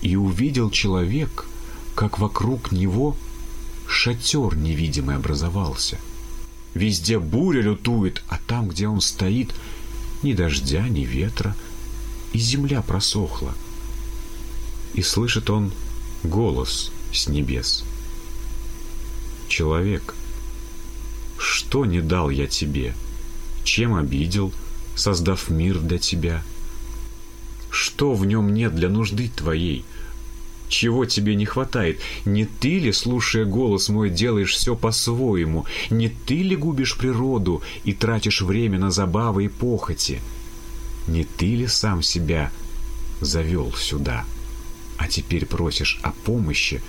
И 0.00 0.14
увидел 0.14 0.70
человек, 0.70 1.44
как 1.96 2.20
вокруг 2.20 2.70
него 2.70 3.16
шатер 3.88 4.56
невидимый 4.56 5.16
образовался. 5.16 5.98
Везде 6.74 7.18
буря 7.18 7.62
лютует, 7.62 8.22
а 8.28 8.38
там, 8.46 8.68
где 8.68 8.86
он 8.86 9.00
стоит, 9.00 9.52
ни 10.22 10.32
дождя, 10.32 10.88
ни 10.88 11.00
ветра, 11.04 11.56
и 12.32 12.38
земля 12.38 12.82
просохла. 12.82 13.54
И 14.94 15.02
слышит 15.02 15.50
он 15.50 15.72
голос 16.22 16.92
с 17.12 17.28
небес. 17.28 17.84
«Человек, 19.48 20.14
что 21.38 21.86
не 21.86 22.00
дал 22.00 22.30
я 22.30 22.46
тебе? 22.46 22.94
Чем 23.64 23.94
обидел, 23.94 24.52
создав 24.96 25.48
мир 25.48 25.78
для 25.78 25.98
тебя? 25.98 26.42
Что 27.70 28.14
в 28.14 28.26
нем 28.26 28.52
нет 28.52 28.74
для 28.74 28.88
нужды 28.88 29.30
твоей? 29.34 29.84
Чего 30.68 31.06
тебе 31.06 31.34
не 31.34 31.46
хватает? 31.46 32.00
Не 32.26 32.44
ты 32.44 32.78
ли, 32.78 32.92
слушая 32.92 33.46
голос 33.46 33.88
мой, 33.88 34.10
делаешь 34.10 34.52
все 34.52 34.76
по-своему? 34.76 35.64
Не 35.88 36.08
ты 36.08 36.42
ли 36.42 36.56
губишь 36.56 36.96
природу 36.96 37.62
и 37.84 37.94
тратишь 37.94 38.42
время 38.42 38.78
на 38.78 38.90
забавы 38.90 39.46
и 39.46 39.48
похоти? 39.48 40.20
Не 41.06 41.24
ты 41.24 41.54
ли 41.54 41.66
сам 41.66 42.02
себя 42.02 42.52
завел 43.22 43.72
сюда, 43.72 44.26
а 44.98 45.08
теперь 45.08 45.46
просишь 45.46 45.98
о 46.02 46.12
помощи, 46.12 46.82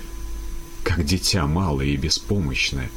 как 0.84 1.06
дитя 1.06 1.48
малое 1.48 1.88
и 1.88 1.98
беспомощное? 1.98 2.92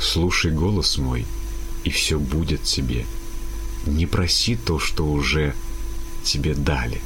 Слушай 0.00 0.52
голос 0.52 0.96
мой, 0.96 1.26
и 1.82 1.90
все 1.90 2.20
будет 2.20 2.62
тебе. 2.62 3.04
Не 3.84 4.06
проси 4.06 4.54
то, 4.54 4.78
что 4.78 5.04
уже 5.04 5.54
тебе 6.22 6.54
дали. 6.54 7.00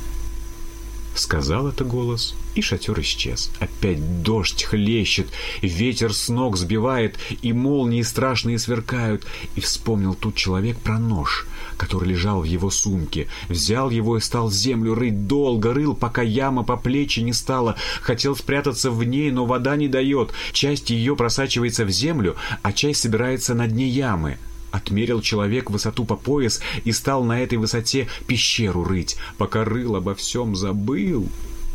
Сказал 1.14 1.68
это 1.68 1.84
голос, 1.84 2.34
и 2.54 2.62
шатер 2.62 2.98
исчез. 3.00 3.50
Опять 3.60 4.22
дождь 4.22 4.64
хлещет, 4.64 5.28
ветер 5.60 6.14
с 6.14 6.28
ног 6.28 6.56
сбивает, 6.56 7.18
и 7.42 7.52
молнии 7.52 8.02
страшные 8.02 8.58
сверкают. 8.58 9.26
И 9.54 9.60
вспомнил 9.60 10.14
тут 10.14 10.36
человек 10.36 10.78
про 10.78 10.98
нож, 10.98 11.46
который 11.76 12.08
лежал 12.08 12.40
в 12.40 12.44
его 12.44 12.70
сумке. 12.70 13.28
Взял 13.48 13.90
его 13.90 14.16
и 14.16 14.20
стал 14.20 14.50
землю 14.50 14.94
рыть. 14.94 15.26
Долго 15.26 15.74
рыл, 15.74 15.94
пока 15.94 16.22
яма 16.22 16.62
по 16.62 16.76
плечи 16.76 17.20
не 17.20 17.32
стала. 17.32 17.76
Хотел 18.00 18.34
спрятаться 18.34 18.90
в 18.90 19.04
ней, 19.04 19.30
но 19.30 19.44
вода 19.44 19.76
не 19.76 19.88
дает. 19.88 20.32
Часть 20.52 20.90
ее 20.90 21.14
просачивается 21.14 21.84
в 21.84 21.90
землю, 21.90 22.36
а 22.62 22.72
часть 22.72 23.00
собирается 23.02 23.54
на 23.54 23.68
дне 23.68 23.86
ямы. 23.86 24.38
Отмерил 24.72 25.20
человек 25.20 25.70
высоту 25.70 26.06
по 26.06 26.16
пояс 26.16 26.60
и 26.84 26.92
стал 26.92 27.24
на 27.24 27.40
этой 27.40 27.58
высоте 27.58 28.08
пещеру 28.26 28.84
рыть, 28.84 29.18
пока 29.36 29.64
рыл 29.64 29.96
обо 29.96 30.14
всем 30.14 30.56
забыл. 30.56 31.28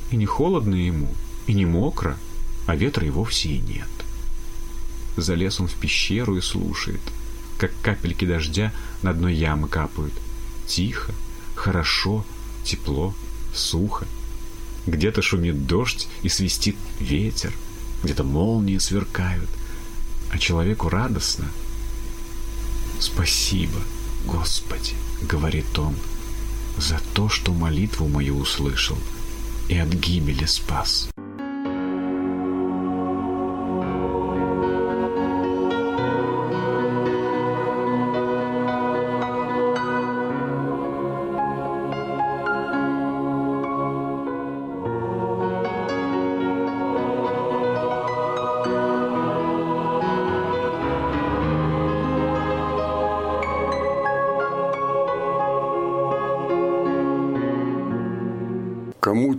И 0.10 0.16
не 0.16 0.26
холодно 0.26 0.74
ему, 0.74 1.08
и 1.46 1.54
не 1.54 1.68
мокро, 1.68 2.18
а 2.66 2.76
ветра 2.76 3.06
и 3.06 3.12
вовсе 3.12 3.50
и 3.50 3.60
нет. 3.60 3.88
Залез 5.16 5.60
он 5.60 5.68
в 5.68 5.76
пещеру 5.76 6.38
и 6.38 6.42
слушает, 6.42 7.02
как 7.60 7.72
капельки 7.84 8.26
дождя 8.26 8.74
на 9.04 9.14
дно 9.14 9.30
ямы 9.30 9.68
капают. 9.68 10.14
Тихо, 10.66 11.14
хорошо, 11.56 12.26
тепло, 12.64 13.14
сухо. 13.54 14.08
Где-то 14.88 15.22
шумит 15.22 15.68
дождь 15.68 16.08
и 16.24 16.30
свистит 16.30 16.78
ветер, 17.00 17.54
где-то 18.04 18.24
молнии 18.24 18.80
сверкают, 18.80 19.50
а 20.32 20.40
человеку 20.40 20.90
радостно— 20.90 21.46
«Спасибо, 23.00 23.80
Господи!»— 24.26 24.94
говорит 25.22 25.78
он, 25.78 25.96
«за 26.78 27.00
то, 27.14 27.30
что 27.30 27.54
молитву 27.54 28.08
мою 28.08 28.38
услышал 28.38 28.98
и 29.70 29.78
от 29.78 29.90
гибели 29.90 30.46
спас». 30.46 31.10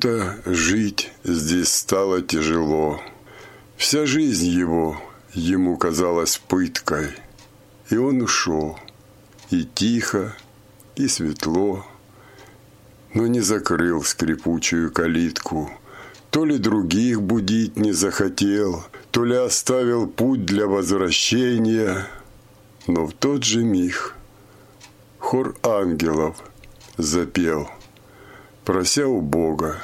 Кому-то 0.00 0.36
жить 0.46 1.10
здесь 1.24 1.72
стало 1.72 2.22
тяжело. 2.22 3.00
Вся 3.76 4.06
жизнь 4.06 4.46
его 4.46 4.96
ему 5.32 5.76
казалась 5.76 6.38
пыткой. 6.38 7.08
И 7.90 7.96
он 7.96 8.22
ушел. 8.22 8.78
И 9.50 9.64
тихо, 9.64 10.36
и 10.94 11.08
светло. 11.08 11.84
Но 13.12 13.26
не 13.26 13.40
закрыл 13.40 14.04
скрипучую 14.04 14.92
калитку. 14.92 15.68
То 16.30 16.44
ли 16.44 16.58
других 16.58 17.20
будить 17.20 17.76
не 17.76 17.90
захотел, 17.90 18.84
то 19.10 19.24
ли 19.24 19.34
оставил 19.34 20.06
путь 20.06 20.44
для 20.44 20.68
возвращения. 20.68 22.06
Но 22.86 23.06
в 23.06 23.14
тот 23.14 23.42
же 23.42 23.64
миг 23.64 24.14
хор 25.18 25.56
ангелов 25.64 26.36
запел– 26.98 27.68
прося 28.68 29.06
у 29.06 29.22
Бога 29.22 29.78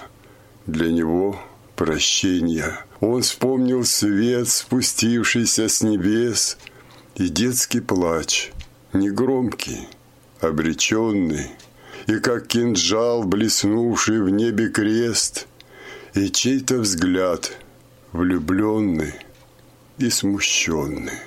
для 0.66 0.92
него 0.92 1.40
прощения. 1.74 2.84
Он 3.00 3.22
вспомнил 3.22 3.82
свет, 3.82 4.46
спустившийся 4.46 5.70
с 5.70 5.80
небес, 5.80 6.58
и 7.14 7.30
детский 7.30 7.80
плач, 7.80 8.52
негромкий, 8.92 9.88
обреченный, 10.38 11.46
и 12.08 12.18
как 12.18 12.48
кинжал, 12.48 13.24
блеснувший 13.24 14.20
в 14.20 14.28
небе 14.28 14.68
крест, 14.68 15.46
и 16.12 16.30
чей-то 16.30 16.76
взгляд, 16.76 17.56
влюбленный 18.12 19.14
и 19.96 20.10
смущенный. 20.10 21.20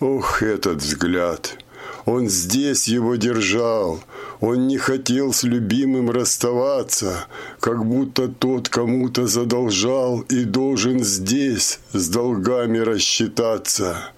Ох, 0.00 0.42
этот 0.42 0.78
взгляд! 0.78 1.61
Он 2.04 2.28
здесь 2.28 2.88
его 2.88 3.14
держал, 3.14 4.02
он 4.40 4.66
не 4.66 4.76
хотел 4.76 5.32
с 5.32 5.44
любимым 5.44 6.10
расставаться, 6.10 7.26
как 7.60 7.84
будто 7.84 8.26
тот 8.26 8.68
кому-то 8.68 9.28
задолжал 9.28 10.20
и 10.22 10.44
должен 10.44 11.04
здесь 11.04 11.78
с 11.92 12.08
долгами 12.08 12.78
рассчитаться. 12.78 14.10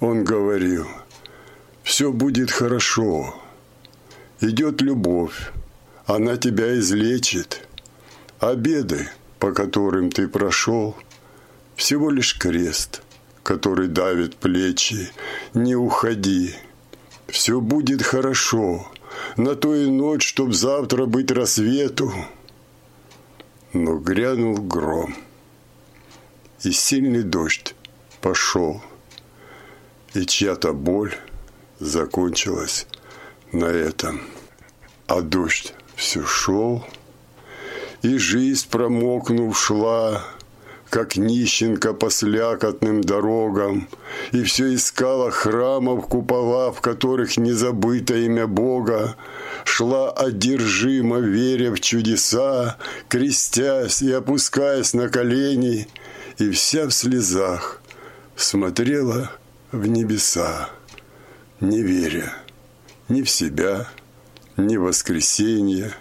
Он 0.00 0.24
говорил, 0.24 0.86
все 1.82 2.10
будет 2.10 2.50
хорошо. 2.50 3.34
Идет 4.40 4.80
любовь, 4.80 5.52
она 6.06 6.38
тебя 6.38 6.78
излечит. 6.78 7.68
Обеды, 8.38 9.10
по 9.38 9.52
которым 9.52 10.10
ты 10.10 10.26
прошел, 10.26 10.96
всего 11.76 12.10
лишь 12.10 12.38
крест, 12.38 13.02
который 13.42 13.88
давит 13.88 14.36
плечи. 14.36 15.10
Не 15.52 15.74
уходи, 15.74 16.54
все 17.30 17.60
будет 17.60 18.02
хорошо 18.02 18.86
на 19.36 19.54
то 19.54 19.74
и 19.74 19.86
ночь, 19.88 20.26
чтоб 20.26 20.52
завтра 20.52 21.06
быть 21.06 21.30
рассвету. 21.30 22.12
Но 23.72 23.98
грянул 23.98 24.56
гром, 24.56 25.14
и 26.62 26.72
сильный 26.72 27.22
дождь 27.22 27.74
пошел, 28.20 28.82
и 30.14 30.26
чья-то 30.26 30.72
боль 30.72 31.14
закончилась 31.78 32.86
на 33.52 33.66
этом. 33.66 34.22
А 35.06 35.20
дождь 35.20 35.74
все 35.94 36.24
шел, 36.24 36.84
и 38.02 38.16
жизнь, 38.18 38.66
промокнув, 38.68 39.58
шла, 39.58 40.24
как 40.90 41.16
нищенка 41.16 41.94
по 41.94 42.10
слякотным 42.10 43.00
дорогам, 43.00 43.88
и 44.32 44.42
все 44.42 44.74
искала 44.74 45.30
храмов, 45.30 46.06
купола, 46.08 46.72
в 46.72 46.80
которых 46.80 47.36
не 47.36 47.52
забыто 47.52 48.14
имя 48.16 48.48
Бога, 48.48 49.16
шла 49.64 50.10
одержимо, 50.10 51.18
веря 51.18 51.70
в 51.70 51.80
чудеса, 51.80 52.76
крестясь 53.08 54.02
и 54.02 54.10
опускаясь 54.12 54.92
на 54.92 55.08
колени, 55.08 55.86
и 56.38 56.50
вся 56.50 56.86
в 56.86 56.90
слезах 56.90 57.80
смотрела 58.34 59.30
в 59.70 59.86
небеса, 59.86 60.70
не 61.60 61.82
веря 61.82 62.34
ни 63.08 63.22
в 63.22 63.30
себя, 63.30 63.88
ни 64.56 64.76
в 64.76 64.82
воскресенье, 64.82 65.92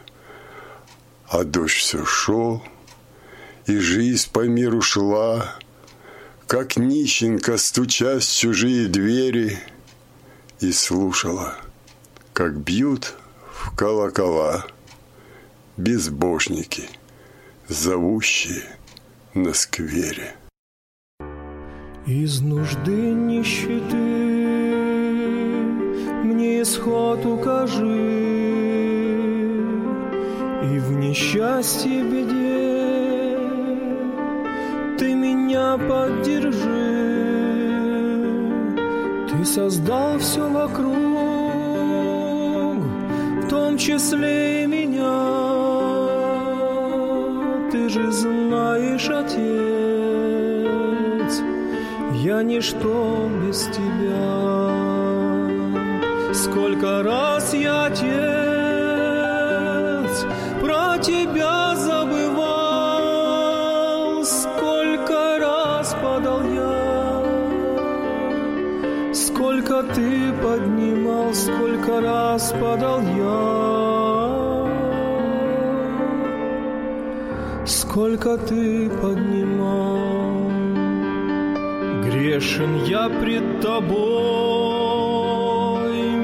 а 1.27 1.43
дождь 1.43 1.77
все 1.77 2.05
шел, 2.05 2.63
и 3.69 3.77
жизнь 3.77 4.29
по 4.33 4.47
миру 4.47 4.81
шла, 4.81 5.55
как 6.47 6.77
нищенка, 6.77 7.57
стучась 7.57 8.27
в 8.27 8.39
чужие 8.39 8.87
двери, 8.87 9.59
и 10.59 10.71
слушала, 10.71 11.55
как 12.33 12.57
бьют 12.57 13.13
в 13.53 13.75
колокола 13.75 14.65
безбожники, 15.77 16.89
зовущие 17.67 18.63
на 19.35 19.53
сквере. 19.53 20.35
Из 22.07 22.41
нужды 22.41 22.91
нищеты 22.91 23.95
мне 26.23 26.63
исход 26.63 27.23
укажи, 27.25 27.85
И 30.61 30.79
в 30.79 30.91
несчастье 30.91 32.03
беде 32.03 32.58
меня 35.49 35.77
поддержи. 35.77 36.57
Ты 39.29 39.45
создал 39.45 40.19
все 40.19 40.47
вокруг, 40.47 40.93
в 43.43 43.47
том 43.49 43.77
числе 43.77 44.63
и 44.63 44.67
меня. 44.67 45.39
Ты 47.71 47.89
же 47.89 48.11
знаешь, 48.11 49.09
Отец, 49.09 49.39
я 52.13 52.43
ничто 52.43 53.27
без 53.43 53.63
тебя. 53.75 54.69
Сколько 56.31 57.01
раз 57.01 57.53
я, 57.55 57.85
Отец, 57.85 58.48
раз 72.01 72.53
падал 72.59 73.01
я. 73.01 73.79
Сколько 77.65 78.37
ты 78.37 78.89
поднимал 78.89 80.49
Грешен 82.03 82.83
я 82.85 83.09
пред 83.09 83.61
тобой, 83.61 83.99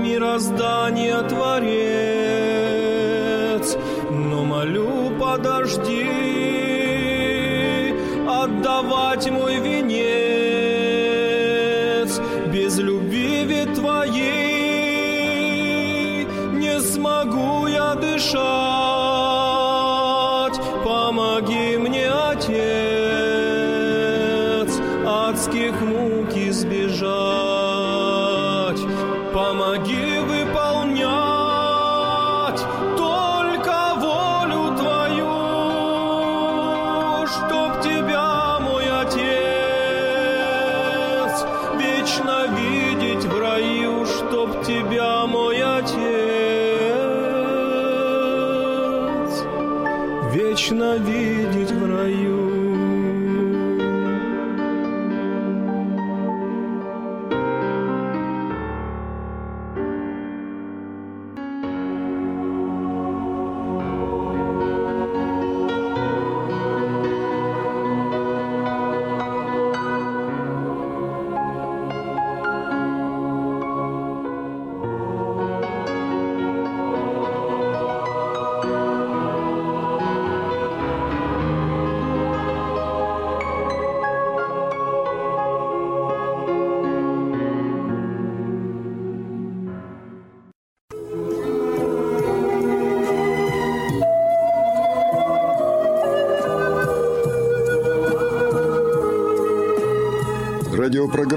мироздание 0.03 1.21
творец, 1.21 2.17
но 4.09 4.43
молю, 4.43 5.11
подожди, 5.19 6.14
адских 25.29 25.73
мук 25.81 26.35
избежать. 26.35 27.05
Помоги 29.33 30.19